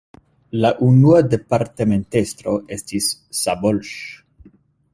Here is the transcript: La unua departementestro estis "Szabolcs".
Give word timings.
La 0.63 0.69
unua 0.85 1.19
departementestro 1.33 2.55
estis 2.77 3.11
"Szabolcs". 3.41 3.93